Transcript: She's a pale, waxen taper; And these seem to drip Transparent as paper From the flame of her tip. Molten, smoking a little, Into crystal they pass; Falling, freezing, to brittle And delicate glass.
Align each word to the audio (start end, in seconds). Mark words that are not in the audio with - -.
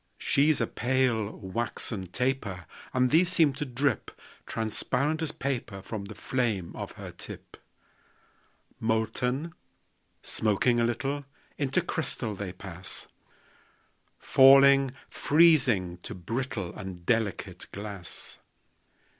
She's 0.17 0.59
a 0.59 0.65
pale, 0.65 1.29
waxen 1.29 2.07
taper; 2.07 2.65
And 2.91 3.11
these 3.11 3.29
seem 3.29 3.53
to 3.53 3.65
drip 3.65 4.09
Transparent 4.47 5.21
as 5.21 5.31
paper 5.31 5.79
From 5.83 6.05
the 6.05 6.15
flame 6.15 6.75
of 6.75 6.93
her 6.93 7.11
tip. 7.11 7.55
Molten, 8.79 9.53
smoking 10.23 10.79
a 10.79 10.85
little, 10.85 11.25
Into 11.59 11.81
crystal 11.83 12.33
they 12.33 12.51
pass; 12.51 13.05
Falling, 14.17 14.93
freezing, 15.07 15.99
to 16.01 16.15
brittle 16.15 16.73
And 16.75 17.05
delicate 17.05 17.67
glass. 17.71 18.39